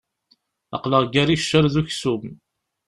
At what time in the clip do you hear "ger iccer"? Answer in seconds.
1.13-1.65